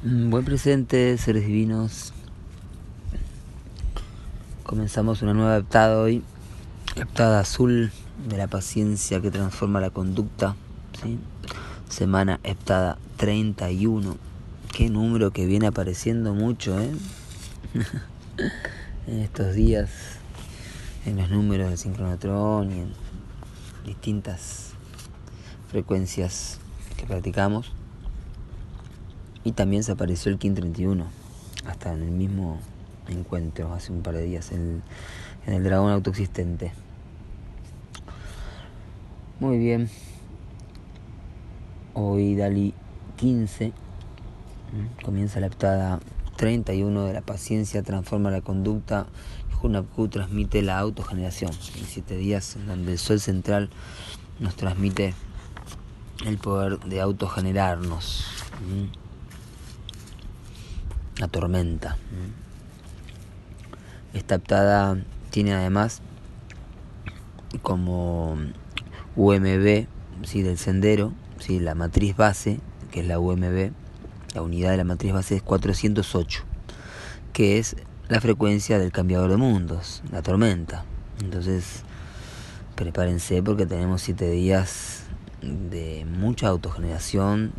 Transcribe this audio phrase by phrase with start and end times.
[0.00, 2.12] Buen presente, seres divinos.
[4.62, 6.22] Comenzamos una nueva heptada hoy,
[6.94, 7.90] heptada azul
[8.28, 10.54] de la paciencia que transforma la conducta.
[11.88, 14.16] Semana heptada 31.
[14.72, 16.92] Qué número que viene apareciendo mucho ¿eh?
[19.08, 19.90] en estos días,
[21.06, 22.92] en los números del sincronotrón y en
[23.84, 24.74] distintas
[25.72, 26.60] frecuencias
[26.96, 27.72] que practicamos.
[29.48, 31.06] Y también se apareció el King 31,
[31.64, 32.58] hasta en el mismo
[33.08, 34.82] encuentro hace un par de días en
[35.46, 36.70] el, dragón autoexistente.
[39.40, 39.88] Muy bien.
[41.94, 42.74] Hoy Dali
[43.16, 43.72] 15
[45.02, 45.98] comienza la heptada
[46.36, 49.06] 31 de la paciencia transforma la conducta
[49.62, 51.52] Hunapku transmite la autogeneración.
[51.52, 53.70] En siete días donde el sol central
[54.40, 55.14] nos transmite
[56.26, 58.26] el poder de autogenerarnos
[61.18, 61.96] la tormenta.
[64.14, 64.96] Esta heptada
[65.30, 66.00] tiene además
[67.62, 68.36] como
[69.16, 69.86] UMB
[70.24, 70.42] ¿sí?
[70.42, 71.60] del sendero, ¿sí?
[71.60, 73.72] la matriz base, que es la UMB,
[74.34, 76.44] la unidad de la matriz base es 408,
[77.32, 77.76] que es
[78.08, 80.84] la frecuencia del cambiador de mundos, la tormenta.
[81.20, 81.82] Entonces,
[82.74, 85.02] prepárense porque tenemos siete días
[85.42, 87.52] de mucha autogeneración,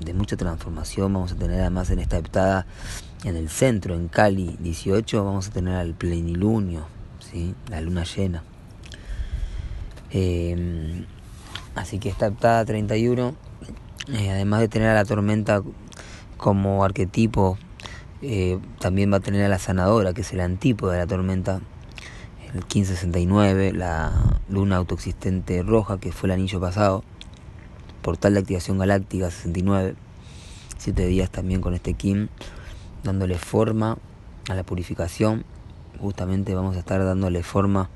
[0.00, 1.12] de mucha transformación.
[1.12, 2.66] Vamos a tener además en esta heptada
[3.24, 6.86] en el centro, en Cali 18, vamos a tener al plenilunio,
[7.20, 7.54] ¿sí?
[7.68, 8.44] la luna llena.
[10.10, 11.04] Eh,
[11.74, 13.34] así que esta heptada 31,
[14.12, 15.62] eh, además de tener a la tormenta
[16.36, 17.58] como arquetipo,
[18.22, 21.60] eh, también va a tener a la sanadora, que es el antípodo de la tormenta,
[22.48, 27.02] el 1569, la luna autoexistente roja, que fue el anillo pasado,
[28.06, 29.96] portal de activación galáctica 69,
[30.78, 32.28] siete días también con este Kim
[33.02, 33.98] dándole forma
[34.48, 35.44] a la purificación.
[35.98, 37.90] Justamente vamos a estar dándole forma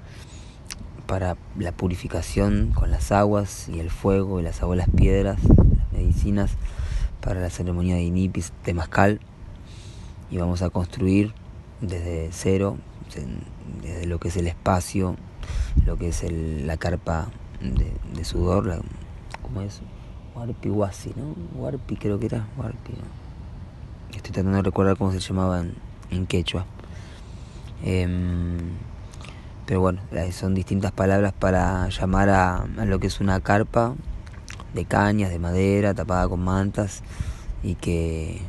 [1.06, 6.50] para la purificación con las aguas y el fuego y las abuelas piedras, las medicinas
[7.21, 9.21] para la ceremonia de Inipis de Mascal.
[10.28, 11.34] Y vamos a construir
[11.81, 12.78] desde cero,
[13.81, 15.15] desde lo que es el espacio,
[15.87, 17.28] lo que es la carpa
[17.60, 18.81] de, sudor, la,
[19.41, 19.81] ¿cómo es?
[20.40, 21.34] Warpi Wasi, ¿no?
[21.60, 22.94] Warpi creo que era, Warpi,
[24.14, 25.62] Estoy tratando de recordar cómo se llamaba
[26.10, 26.64] en, quechua.
[27.84, 28.56] Em,
[29.66, 30.00] pero bueno,
[30.32, 33.94] son distintas palabras para llamar a, lo que es una carpa
[34.72, 37.02] de cañas, de madera, tapada con mantas
[37.62, 38.40] y que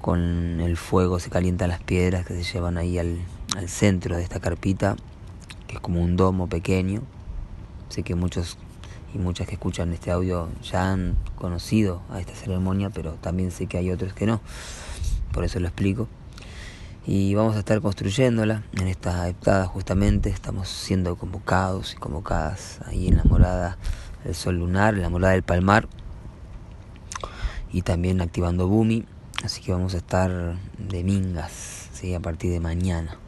[0.00, 3.18] con el fuego se calientan las piedras que se llevan ahí al
[3.66, 4.96] centro de esta carpita,
[5.66, 7.02] que es como un domo pequeño.
[7.90, 8.56] Sé que muchos
[9.14, 13.66] y muchas que escuchan este audio ya han conocido a esta ceremonia, pero también sé
[13.66, 14.40] que hay otros que no,
[15.32, 16.08] por eso lo explico.
[17.06, 23.08] Y vamos a estar construyéndola en esta heptada justamente, estamos siendo convocados y convocadas ahí
[23.08, 23.78] en la morada
[24.24, 25.86] del sol lunar, en la morada del palmar,
[27.72, 29.04] y también activando Bumi,
[29.44, 32.14] así que vamos a estar de mingas ¿sí?
[32.14, 33.18] a partir de mañana.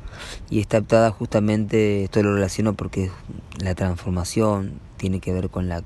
[0.51, 3.11] Y esta heptada justamente, esto lo relaciono porque
[3.59, 5.83] la transformación tiene que ver con la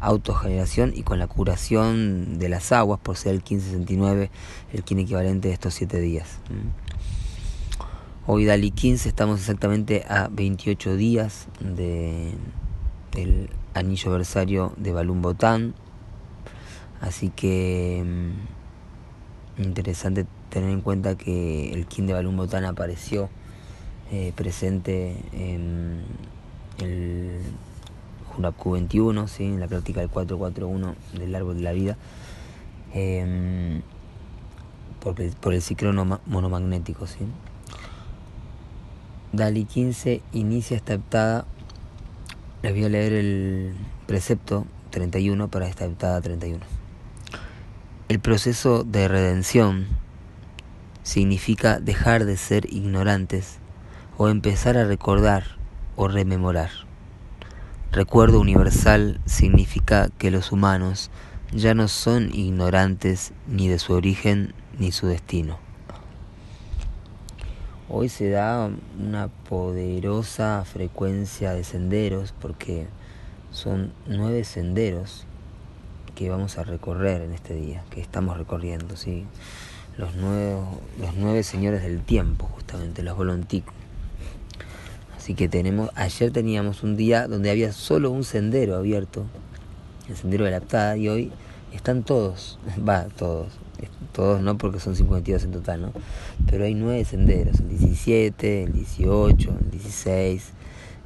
[0.00, 4.30] autogeneración y con la curación de las aguas por ser el 1569,
[4.72, 6.38] el kin equivalente de estos siete días.
[8.26, 12.32] Hoy Dali 15 estamos exactamente a 28 días de,
[13.12, 15.74] del anillo versario de Balún Botán,
[17.00, 23.30] así que mm, interesante tener en cuenta que el kin de Balún Botán apareció
[24.12, 26.04] eh, presente en
[26.78, 27.40] el
[28.28, 29.44] Junapku 21, ¿sí?
[29.44, 31.96] en la práctica del 441 del árbol de la vida,
[35.00, 37.06] por, el, por el ciclono monomagnético.
[37.06, 37.26] ¿sí?
[39.32, 41.46] Dali 15 inicia esta heptada.
[42.62, 43.74] Les voy a leer el
[44.06, 46.64] precepto 31 para esta heptada 31.
[48.08, 49.86] El proceso de redención
[51.02, 53.58] significa dejar de ser ignorantes
[54.18, 55.44] o empezar a recordar
[55.96, 56.70] o rememorar.
[57.92, 61.10] Recuerdo universal significa que los humanos
[61.52, 65.58] ya no son ignorantes ni de su origen ni su destino.
[67.88, 68.68] Hoy se da
[68.98, 72.88] una poderosa frecuencia de senderos porque
[73.52, 75.24] son nueve senderos
[76.16, 79.24] que vamos a recorrer en este día, que estamos recorriendo, ¿sí?
[79.96, 80.66] los, nuevos,
[81.00, 83.75] los nueve señores del tiempo, justamente, los volonticos.
[85.26, 89.24] Así que tenemos, ayer teníamos un día donde había solo un sendero abierto,
[90.08, 91.32] el sendero de la Aptada, y hoy
[91.72, 93.48] están todos, va, todos,
[94.12, 95.92] todos no porque son 52 en total, ¿no?
[96.48, 100.52] Pero hay nueve senderos, el 17, el 18, el 16,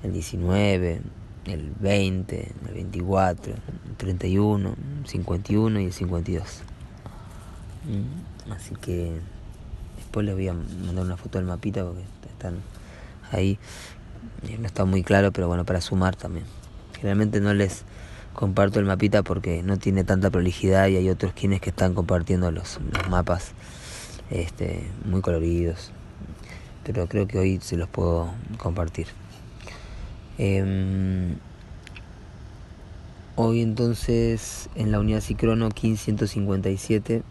[0.02, 1.00] el 19,
[1.46, 6.62] el 20, el 24, el 31, el 51 y el 52.
[7.87, 9.12] Mm, así que
[9.96, 12.56] después les voy a mandar una foto del mapita porque están
[13.32, 13.58] ahí.
[14.58, 16.44] No está muy claro, pero bueno, para sumar también.
[16.94, 17.84] Generalmente no les
[18.34, 22.50] comparto el mapita porque no tiene tanta prolijidad y hay otros quienes que están compartiendo
[22.50, 22.78] los,
[23.08, 23.52] mapas
[24.31, 25.93] este, muy coloridos.
[26.84, 29.08] Pero creo que hoy se los puedo compartir.
[30.38, 31.37] Em,
[33.37, 37.23] hoy entonces en la unidad Cicrono 1557,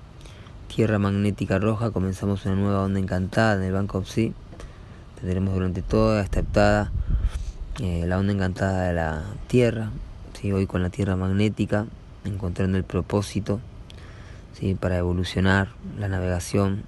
[0.67, 4.33] Tierra Magnética Roja, comenzamos una nueva onda encantada en el Banco Psi.
[5.21, 6.91] Tendremos durante toda esta heptada
[7.79, 9.91] eh, la onda encantada de la Tierra,
[10.39, 10.51] ¿sí?
[10.53, 11.87] hoy con la Tierra magnética,
[12.23, 13.59] encontrando el propósito
[14.53, 14.75] ¿sí?
[14.75, 15.69] para evolucionar
[15.99, 16.83] la navegación,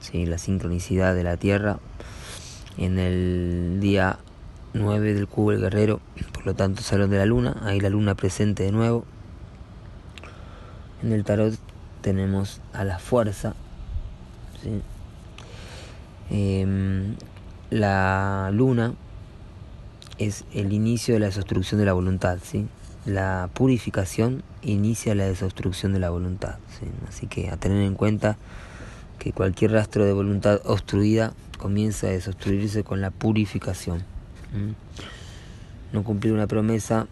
[0.00, 0.26] ¿sí?
[0.26, 1.78] la sincronicidad de la Tierra
[2.76, 4.18] en el día
[4.74, 6.00] 9 del cubo del guerrero,
[6.32, 9.04] por lo tanto Salón de la Luna, ahí la Luna presente de nuevo.
[11.02, 11.54] En el tarot
[12.02, 13.54] tenemos a la fuerza,
[16.30, 17.16] em,
[17.70, 18.94] la Luna
[20.18, 22.66] es el inicio de la desobstrucción de la voluntad, ¿sí?
[23.04, 26.86] La purificación inicia la desobstrucción de la voluntad, ¿sí?
[27.08, 28.36] Así que a tener en cuenta
[29.18, 34.04] que cualquier rastro de voluntad obstruida comienza a desobstruirse con la purificación.
[35.92, 37.06] No cumplir una promesa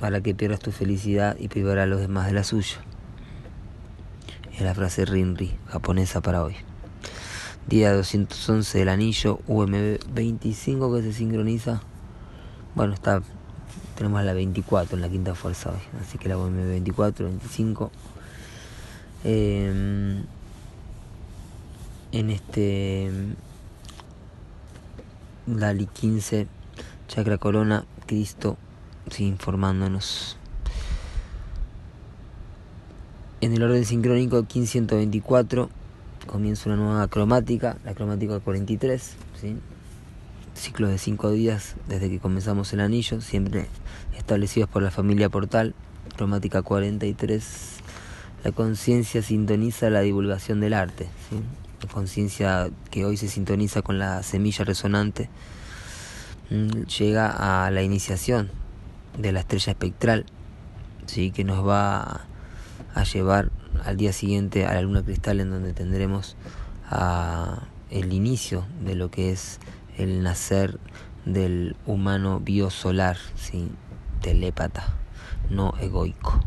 [0.00, 2.76] para que pierdas tu felicidad y privar a los demás de la suya.
[4.52, 6.54] Es la frase Rinri, japonesa para hoy.
[7.68, 11.82] Día 211 del anillo UMB 25 que se sincroniza
[12.74, 13.22] bueno, está
[13.94, 17.90] tenemos la 24 en la quinta fuerza hoy, así que la UM 24, 25.
[19.22, 20.26] en
[22.12, 23.10] este
[25.46, 26.48] Dali 15,
[27.06, 28.56] Chakra Corona, Cristo,
[29.10, 30.36] sigue informándonos.
[33.40, 35.70] En el orden sincrónico 1524
[36.26, 39.56] comienza una nueva cromática, la cromática 43, ¿sí?
[40.54, 43.66] ciclos de cinco días desde que comenzamos el anillo, siempre
[44.16, 45.74] establecidos por la familia Portal,
[46.16, 47.44] cromática 43.
[48.44, 51.08] La conciencia sintoniza la divulgación del arte,
[51.82, 55.30] la conciencia que hoy se sintoniza con la semilla resonante
[56.50, 58.50] mm, llega a la iniciación
[59.18, 60.26] de la estrella espectral,
[61.06, 61.30] ¿sí?
[61.30, 62.26] que nos va
[62.94, 63.50] a llevar
[63.84, 66.36] al día siguiente a la luna cristal en donde tendremos
[66.88, 69.60] a el inicio de lo que es
[69.96, 70.78] el nacer
[71.24, 73.70] del humano biosolar, ¿sí?
[74.20, 74.94] telépata,
[75.50, 76.40] no egoico.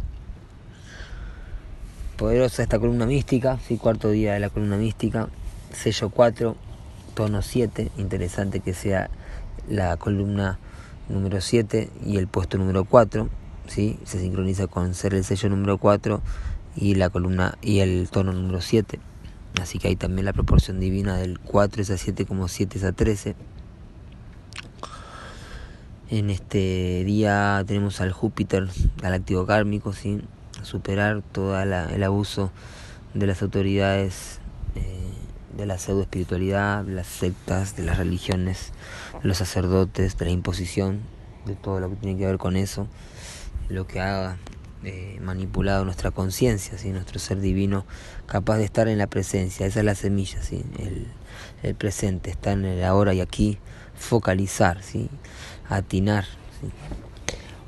[2.17, 3.77] Poderosa esta columna mística, ¿sí?
[3.77, 5.29] cuarto día de la columna mística,
[5.71, 6.55] sello 4,
[7.13, 9.09] tono 7, interesante que sea
[9.69, 10.59] la columna
[11.09, 13.29] número 7 y el puesto número 4,
[13.67, 13.99] ¿sí?
[14.03, 16.21] se sincroniza con ser el sello número 4
[16.77, 18.99] y la columna y el tono número 7.
[19.61, 22.83] Así que hay también la proporción divina del 4 es a 7 como 7 es
[22.83, 23.35] a 13.
[26.09, 28.69] En este día tenemos al Júpiter
[29.01, 30.21] galáctico kármico, ¿sí?
[30.61, 32.51] superar todo el abuso
[33.13, 34.39] de las autoridades
[34.75, 35.11] eh,
[35.57, 38.71] de la pseudo espiritualidad, de las sectas, de las religiones,
[39.21, 41.01] de los sacerdotes, de la imposición,
[41.45, 42.87] de todo lo que tiene que ver con eso,
[43.69, 44.37] lo que haga
[44.83, 46.89] eh, manipulado nuestra conciencia, ¿sí?
[46.91, 47.85] nuestro ser divino,
[48.27, 50.63] capaz de estar en la presencia, esa es la semilla, ¿sí?
[51.63, 53.57] el, presente, estar en el ahora y aquí,
[53.95, 55.09] focalizar, ¿sí?
[55.67, 56.25] atinar.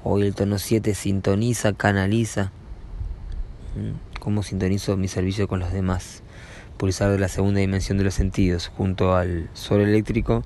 [0.03, 2.51] Hoy el tono 7 sintoniza, canaliza.
[4.19, 6.21] ¿Cómo sintonizo mi servicio con los demás?
[6.77, 10.43] Pulsar de la segunda dimensión de los sentidos, junto al sol eléctrico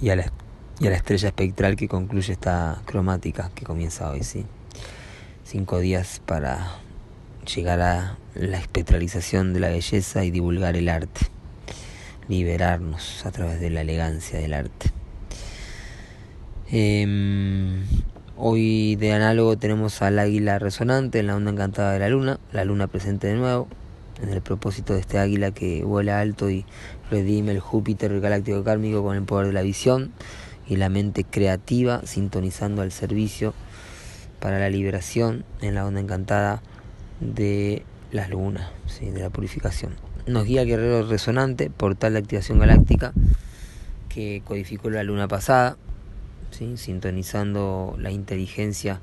[0.00, 0.32] y a la,
[0.78, 4.46] y a la estrella espectral que concluye esta cromática que comienza hoy, ¿sí?
[5.48, 6.76] Cinco días para
[7.54, 11.22] llegar a la espectralización de la belleza y divulgar el arte,
[12.28, 14.90] liberarnos a través de la elegancia del arte.
[16.70, 17.82] Em,
[18.36, 22.66] hoy de análogo tenemos al águila resonante en la onda encantada de la luna, la
[22.66, 23.68] luna presente de nuevo,
[24.20, 26.66] en el propósito de este águila que vuela alto y
[27.10, 30.12] redime el Júpiter galáctico kármico con el poder de la visión
[30.68, 33.54] y la mente creativa sintonizando al servicio
[34.40, 36.62] para la liberación en la onda encantada
[37.20, 39.10] de las lunas, ¿sí?
[39.10, 39.92] de la purificación.
[40.26, 43.12] Nos guía guerrero resonante, portal de activación galáctica,
[44.08, 45.76] que codificó la luna pasada,
[46.50, 46.76] ¿sí?
[46.76, 49.00] sintonizando la inteligencia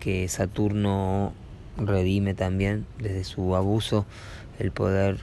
[0.00, 1.32] que Saturno
[1.76, 4.06] redime también desde su abuso
[4.58, 5.18] el poder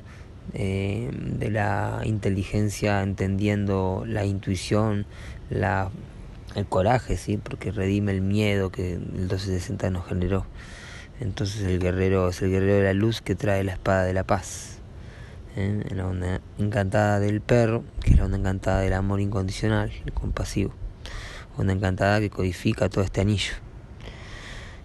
[0.54, 5.06] eh, de la inteligencia, entendiendo la intuición,
[5.50, 5.90] la,
[6.56, 7.38] el coraje, ¿sí?
[7.38, 10.46] porque redime el miedo que el 1260 nos generó.
[11.20, 14.24] Entonces el guerrero es el guerrero de la luz que trae la espada de la
[14.24, 14.80] paz.
[15.56, 15.84] ¿eh?
[15.94, 20.74] La onda encantada del perro, que es la onda encantada del amor incondicional, el compasivo.
[21.58, 23.54] Onda encantada que codifica todo este anillo.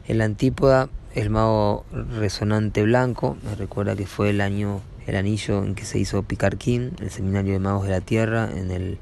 [0.06, 5.64] En la antípoda, el mago resonante blanco, me recuerda que fue el año, el anillo
[5.64, 8.98] en que se hizo Picarquín, el seminario de magos de la tierra, en el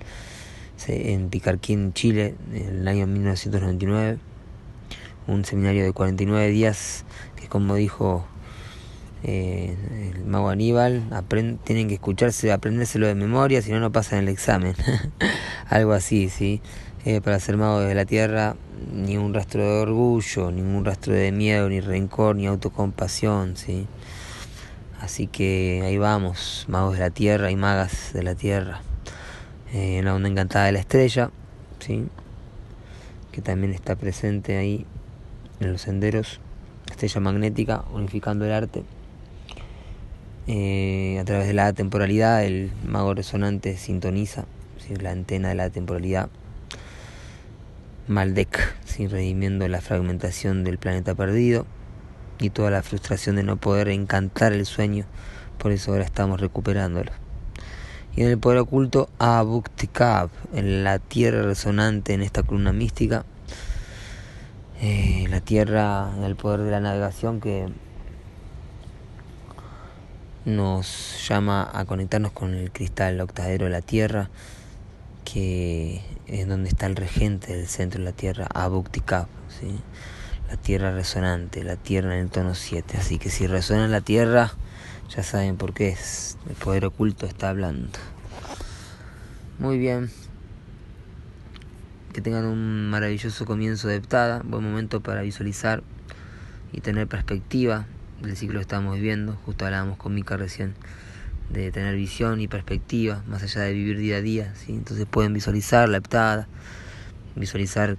[0.87, 4.19] en Picarquín, Chile, en el año 1999
[5.29, 7.05] un seminario de 49 días
[7.37, 8.27] que como dijo
[9.23, 9.77] eh,
[10.15, 11.03] el mago Aníbal,
[11.65, 14.75] tienen que escucharse, aprendérselo de memoria, si no, no pasan el examen.
[15.69, 16.61] Algo así, ¿sí?
[17.05, 18.57] Eh, para ser mago de la tierra,
[18.93, 23.87] ni un rastro de orgullo, ningún rastro de miedo, ni rencor, ni autocompasión, ¿sí?
[25.01, 28.83] Así que ahí vamos, magos de la tierra y magas de la tierra.
[29.73, 31.31] Eh, la onda encantada de la estrella,
[31.79, 32.07] ¿sí?
[33.33, 34.87] Que también está presente ahí
[35.61, 36.41] en los senderos,
[36.91, 38.85] estrella magnética, unificando el arte.
[40.47, 44.47] Eh, a través de la temporalidad, el mago resonante sintoniza
[44.97, 46.31] la antena de la temporalidad.
[48.07, 51.67] Maldek, redimiendo la fragmentación del planeta perdido
[52.41, 55.05] y toda la frustración de no poder encantar el sueño,
[55.59, 57.28] por eso ahora estamos recuperándolo.
[58.17, 63.25] Y en el poder oculto, Abuktikab, en la tierra resonante en esta columna mística,
[64.81, 67.69] eh, la tierra, el poder de la navegación que
[70.45, 74.31] nos llama a conectarnos con el cristal octadero de la tierra,
[75.25, 79.79] que es donde está el regente del centro de la tierra, Abuktikab, ¿sí?
[80.49, 82.97] la tierra resonante, la tierra en el tono 7.
[82.97, 84.53] Así que si resuena la tierra,
[85.15, 87.99] ya saben por qué es, el poder oculto está hablando.
[89.59, 90.11] Muy bien,
[92.13, 95.83] que tengan un maravilloso comienzo de heptada, buen momento para visualizar
[96.73, 97.87] y tener perspectiva
[98.23, 99.39] del ciclo que estamos viviendo.
[99.45, 100.75] Justo hablábamos con Mika recién
[101.51, 104.55] de tener visión y perspectiva, más allá de vivir día a día.
[104.55, 104.73] ¿sí?
[104.73, 106.47] Entonces pueden visualizar la heptada,
[107.37, 107.97] visualizar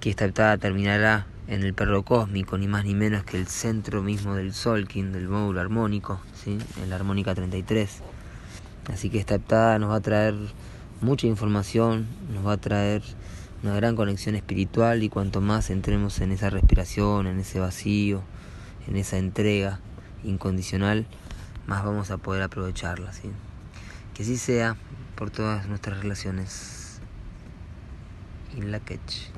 [0.00, 4.02] que esta heptada terminará en el perro cósmico, ni más ni menos que el centro
[4.02, 6.58] mismo del Solkin, del módulo armónico, ¿sí?
[6.82, 8.00] en la armónica 33.
[8.92, 10.34] Así que esta heptada nos va a traer
[11.00, 13.02] mucha información, nos va a traer
[13.62, 18.22] una gran conexión espiritual y cuanto más entremos en esa respiración, en ese vacío,
[18.86, 19.80] en esa entrega
[20.22, 21.06] incondicional,
[21.66, 23.12] más vamos a poder aprovecharla.
[23.12, 23.30] ¿sí?
[24.14, 24.76] Que así sea
[25.14, 27.00] por todas nuestras relaciones.
[28.56, 29.33] In la catch.